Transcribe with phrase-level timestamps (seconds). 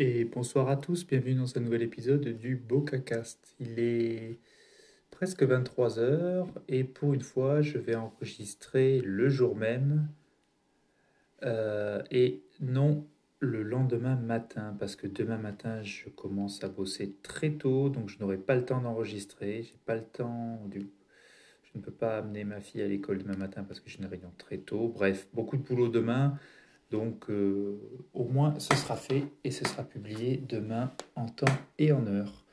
[0.00, 3.56] et bonsoir à tous, bienvenue dans ce nouvel épisode du BocaCast.
[3.58, 4.38] Il est
[5.10, 10.06] presque 23 heures et pour une fois je vais enregistrer le jour même
[11.42, 13.08] euh, et non
[13.40, 18.20] le lendemain matin parce que demain matin je commence à bosser très tôt donc je
[18.20, 20.86] n'aurai pas le temps d'enregistrer, j'ai pas le temps du
[21.64, 24.06] je ne peux pas amener ma fille à l'école demain matin parce que j'ai une
[24.06, 24.88] réunion très tôt.
[24.88, 26.38] Bref, beaucoup de boulot demain.
[26.90, 27.78] Donc euh,
[28.14, 31.46] au moins ce sera fait et ce sera publié demain en temps
[31.78, 32.44] et en heure.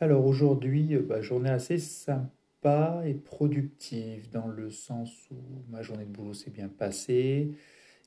[0.00, 5.36] Alors aujourd'hui, euh, bah, journée assez sympa et productive dans le sens où
[5.70, 7.52] ma journée de boulot s'est bien passée.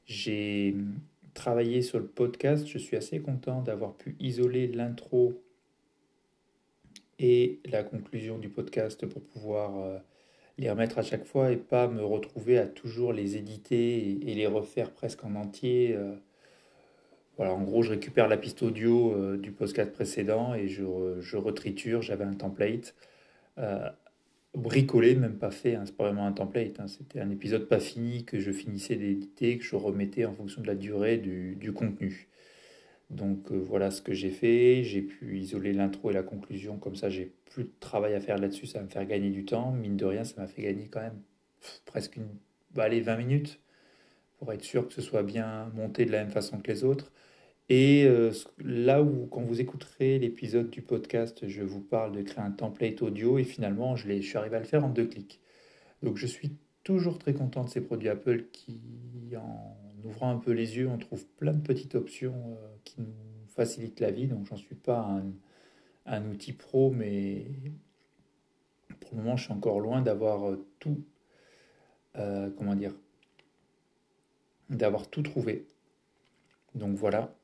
[0.06, 0.96] J'ai hum,
[1.34, 2.68] travaillé sur le podcast.
[2.68, 5.42] Je suis assez content d'avoir pu isoler l'intro
[7.20, 10.00] et la conclusion du podcast pour pouvoir euh,
[10.58, 14.48] les remettre à chaque fois et pas me retrouver à toujours les éditer et, les
[14.48, 15.96] refaire presque en entier.
[15.96, 16.14] Euh.
[17.38, 20.84] Voilà, en gros, je récupère la piste audio euh, du podcast précédent et je,
[21.20, 22.02] je retriture.
[22.02, 22.96] J'avais un template
[23.58, 23.90] euh,
[24.54, 25.76] bricolé, même pas fait.
[25.76, 26.80] Hein, c'est pas vraiment un template.
[26.80, 30.62] Hein, c'était un épisode pas fini que je finissais d'éditer, que je remettais en fonction
[30.62, 32.28] de la durée du, du contenu.
[33.12, 34.84] Donc voilà ce que j'ai fait.
[34.84, 36.78] J'ai pu isoler l'intro et la conclusion.
[36.78, 39.46] Comme ça, j'ai plus de travail à faire là-dessus, ça va me faire gagner du
[39.46, 39.72] temps.
[39.72, 41.22] Mine de rien, ça m'a fait gagner quand même
[41.86, 42.30] presque une,
[42.74, 43.60] bah, allez, 20 minutes
[44.38, 47.12] pour être sûr que ce soit bien monté de la même façon que les autres.
[47.70, 52.44] Et euh, là où, quand vous écouterez l'épisode du podcast, je vous parle de créer
[52.44, 55.42] un template audio et finalement, je, je suis arrivé à le faire en deux clics.
[56.02, 58.82] Donc, je suis toujours très content de ces produits Apple qui,
[59.38, 63.14] en ouvrant un peu les yeux, on trouve plein de petites options euh, qui nous
[63.48, 64.28] facilitent la vie.
[64.28, 65.22] Donc, j'en suis pas
[66.06, 67.46] un outil pro, mais
[69.00, 71.04] pour le moment, je suis encore loin d'avoir euh, tout,
[72.18, 72.94] euh, comment dire,
[74.70, 75.68] d'avoir tout trouvé.
[76.76, 77.36] Donc voilà,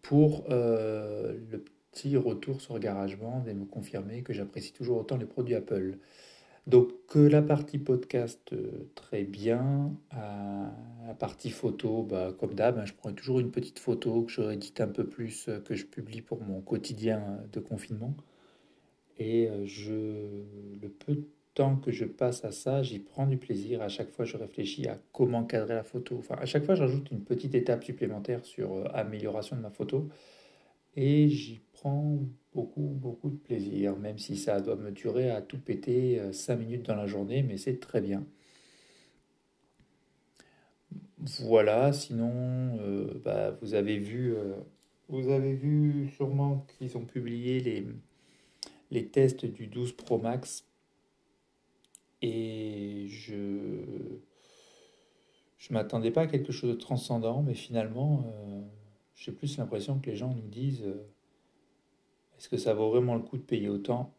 [0.00, 5.54] pour le petit retour sur GarageBand et me confirmer que j'apprécie toujours autant les produits
[5.54, 5.98] Apple.
[6.66, 8.54] Donc la partie podcast,
[8.94, 9.92] très bien.
[10.12, 14.40] la partie photo, bah, comme d'hab, hein, je prends toujours une petite photo que je
[14.40, 18.16] réédite un peu plus, que je publie pour mon quotidien de confinement.
[19.18, 20.42] Et je,
[20.80, 23.80] le peu de temps que je passe à ça, j'y prends du plaisir.
[23.80, 26.16] À chaque fois, je réfléchis à comment cadrer la photo.
[26.18, 30.08] Enfin, à chaque fois, j'ajoute une petite étape supplémentaire sur amélioration de ma photo.
[30.96, 32.18] Et j'y prends
[32.54, 36.56] beaucoup, beaucoup de plaisir, même si ça doit me durer à tout péter 5 euh,
[36.56, 38.24] minutes dans la journée, mais c'est très bien.
[41.40, 44.54] Voilà, sinon, euh, bah, vous avez vu, euh,
[45.08, 47.86] vous avez vu sûrement qu'ils ont publié les,
[48.90, 50.66] les tests du 12 Pro Max.
[52.22, 54.18] Et je
[55.58, 58.30] je m'attendais pas à quelque chose de transcendant, mais finalement,
[59.14, 60.84] j'ai plus l'impression que les gens nous disent
[62.44, 64.12] est-ce que ça vaut vraiment le coup de payer autant?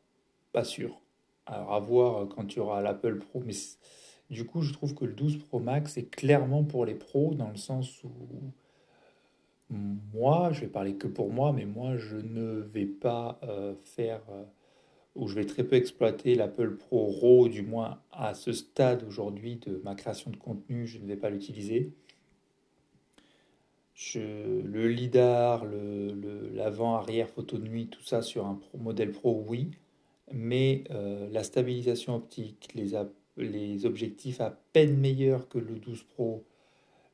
[0.52, 1.00] Pas sûr.
[1.46, 3.44] Alors à voir euh, quand tu auras l'Apple Pro.
[3.46, 3.54] Mais
[4.32, 7.52] du coup, je trouve que le 12 Pro Max est clairement pour les pros dans
[7.52, 8.10] le sens où
[9.70, 14.24] moi, je vais parler que pour moi, mais moi, je ne vais pas euh, faire,
[14.32, 14.44] euh,
[15.14, 19.58] ou je vais très peu exploiter l'Apple Pro RAW, du moins à ce stade aujourd'hui
[19.58, 21.94] de ma création de contenu, je ne vais pas l'utiliser
[24.16, 29.72] le lidar, l'avant-arrière photo de nuit, tout ça sur un modèle pro, oui.
[30.34, 32.94] Mais euh, la stabilisation optique, les,
[33.38, 36.44] les, objectifs à peine meilleurs que le 12 Pro,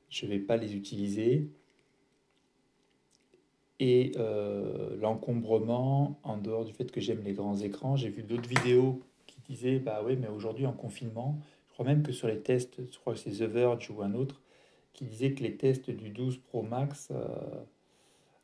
[0.09, 1.49] je ne vais pas les utiliser.
[3.79, 8.47] Et euh, l'encombrement, en dehors du fait que j'aime les grands écrans, j'ai vu d'autres
[8.47, 12.39] vidéos qui disaient, bah oui, mais aujourd'hui en confinement, je crois même que sur les
[12.39, 14.41] tests, je crois que c'est The Verge ou un autre,
[14.93, 17.27] qui disait que les tests du 12 Pro Max, euh,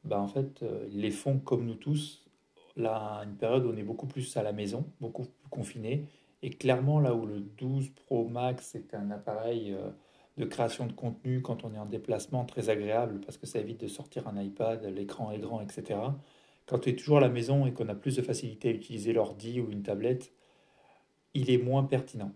[0.04, 2.26] bah en fait, euh, ils les font comme nous tous,
[2.76, 6.06] là, une période où on est beaucoup plus à la maison, beaucoup plus confiné.
[6.44, 9.90] Et clairement, là où le 12 Pro Max est un appareil euh,
[10.38, 13.82] de création de contenu quand on est en déplacement très agréable parce que ça évite
[13.82, 16.00] de sortir un iPad, l'écran est grand, etc.
[16.68, 19.14] Quand on est toujours à la maison et qu'on a plus de facilité à utiliser
[19.14, 20.32] l'ordi ou une tablette,
[21.34, 22.32] il est moins pertinent.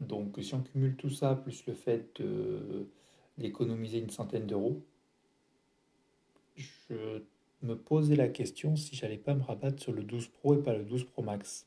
[0.00, 2.22] Donc si on cumule tout ça, plus le fait
[3.36, 4.82] d'économiser une centaine d'euros,
[6.56, 7.20] je
[7.62, 10.74] me posais la question si j'allais pas me rabattre sur le 12 Pro et pas
[10.76, 11.66] le 12 Pro Max.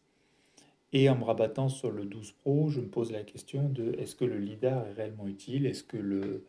[0.94, 4.16] Et en me rabattant sur le 12 Pro, je me pose la question de est-ce
[4.16, 5.66] que le LIDAR est réellement utile?
[5.66, 6.46] Est-ce que le,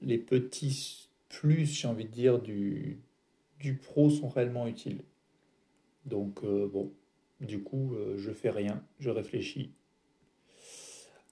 [0.00, 3.00] les petits plus, j'ai envie de dire, du,
[3.60, 5.02] du Pro sont réellement utiles?
[6.04, 6.92] Donc, euh, bon,
[7.40, 9.70] du coup, euh, je fais rien, je réfléchis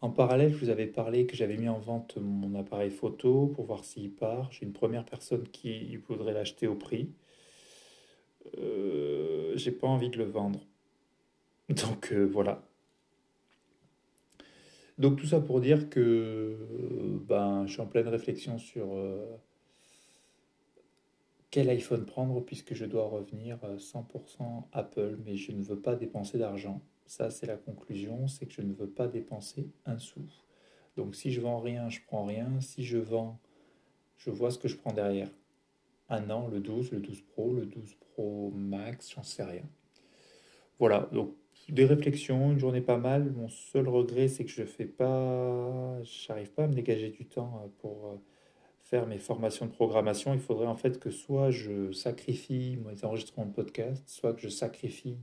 [0.03, 3.65] En parallèle, je vous avais parlé que j'avais mis en vente mon appareil photo pour
[3.65, 4.53] voir s'il part.
[4.53, 7.13] J'ai une première personne qui voudrait l'acheter au prix.
[8.59, 10.61] Euh, j'ai pas envie de le vendre.
[11.71, 12.63] Donc euh, voilà.
[14.99, 16.57] Donc tout ça pour dire que
[17.27, 19.37] ben, je suis en pleine réflexion sur euh,
[21.51, 26.39] quel iPhone prendre puisque je dois revenir 100% Apple, mais je ne veux pas dépenser
[26.39, 26.83] d'argent.
[27.07, 30.23] Ça, c'est la conclusion, c'est que je ne veux pas dépenser un sou.
[30.97, 32.61] Donc si je vends rien, je prends rien.
[32.61, 33.39] Si je vends,
[34.17, 35.31] je vois ce que je prends derrière.
[36.09, 39.65] Un an, le 12, le 12 Pro, le 12 Pro Max, j'en sais rien.
[40.79, 41.35] Voilà, donc
[41.69, 43.33] des réflexions, une journée pas mal.
[43.33, 47.63] Mon seul regret, c'est que je fais pas, j'arrive pas à me dégager du temps
[47.65, 48.17] euh, pour euh,
[48.83, 50.33] faire mes formations de programmation.
[50.33, 54.49] Il faudrait en fait que soit je sacrifie mes enregistrements de podcast, soit que je
[54.49, 55.19] sacrifie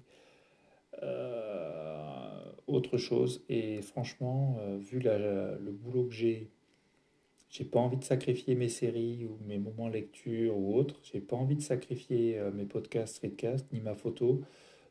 [1.02, 3.44] euh, autre chose.
[3.50, 6.52] Et franchement, euh, vu le boulot que j'ai,
[7.50, 11.00] j'ai pas envie de sacrifier mes séries ou mes moments lecture ou autres.
[11.04, 14.42] J'ai pas envie de sacrifier euh, mes podcasts, streetcast, ni ma photo.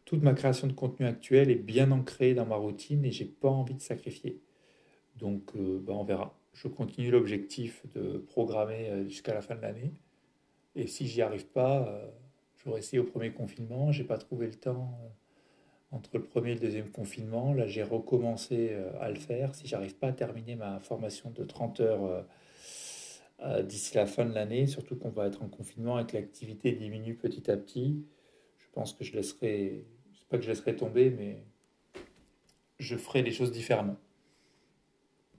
[0.04, 3.50] Toute ma création de contenu actuelle est bien ancrée dans ma routine et j'ai pas
[3.50, 4.40] envie de sacrifier.
[5.16, 6.36] Donc, bah, on verra.
[6.54, 9.92] Je continue l'objectif de programmer jusqu'à la fin de l'année.
[10.74, 12.02] Et si j'y arrive pas,
[12.56, 13.92] j'aurais essayé au premier confinement.
[13.92, 14.98] J'ai pas trouvé le temps
[15.92, 17.52] entre le premier et le deuxième confinement.
[17.52, 19.54] Là, j'ai recommencé euh, à le faire.
[19.54, 22.22] Si j'arrive pas à terminer ma formation de 30 heures euh,
[23.40, 26.72] euh, d'ici la fin de l'année, surtout qu'on va être en confinement et que l'activité
[26.72, 28.04] diminue petit à petit,
[28.58, 29.84] je pense que je laisserai,
[30.14, 31.44] sais pas que je laisserai tomber, mais
[32.78, 33.96] je ferai les choses différemment.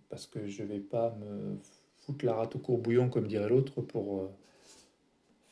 [0.09, 1.57] Parce que je vais pas me
[1.97, 4.29] foutre la rate au courbouillon, comme dirait l'autre, pour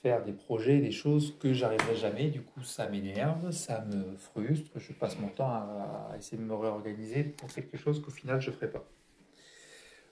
[0.01, 2.29] faire des projets, des choses que j'arriverai jamais.
[2.29, 4.71] Du coup, ça m'énerve, ça me frustre.
[4.77, 8.49] Je passe mon temps à, essayer de me réorganiser pour quelque chose qu'au final, je
[8.49, 8.83] ne ferai pas.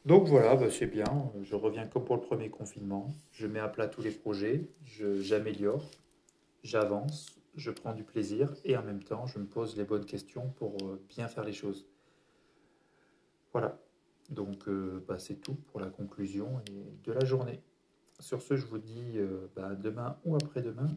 [0.06, 1.32] Donc voilà, bah, c'est bien.
[1.42, 3.10] Je reviens comme pour le premier confinement.
[3.32, 5.90] Je mets à plat tous les projets, j'améliore,
[6.64, 10.50] j'avance, je prends du plaisir et en même temps, je me pose les bonnes questions
[10.56, 11.88] pour euh, bien faire les choses.
[13.52, 13.80] Voilà.
[14.30, 16.62] Donc euh, bah, c'est tout pour la conclusion
[17.04, 17.60] de la journée.
[18.20, 20.90] Sur ce, je vous dis euh, bah, demain ou après-demain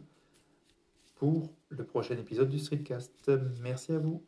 [1.15, 3.31] pour le prochain épisode du Streetcast.
[3.61, 4.23] Merci à vous.